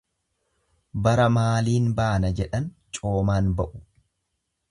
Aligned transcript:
Bara 1.07 1.27
maaliin 1.35 1.85
baana 2.01 2.33
jedhan 2.41 2.67
coomaan 2.99 3.53
ba'u. 3.61 3.85